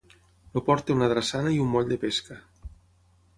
El 0.59 0.63
port 0.69 0.83
té 0.87 0.95
una 0.95 1.09
drassana 1.11 1.51
i 1.57 1.61
un 1.67 1.69
moll 1.75 1.93
de 1.93 1.99
pesca. 2.05 2.39